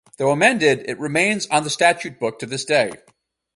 [0.17, 2.91] Though amended, it remains on the statute book to this day.